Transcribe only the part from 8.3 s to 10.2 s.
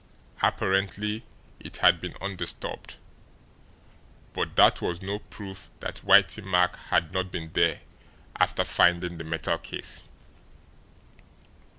after finding the metal case.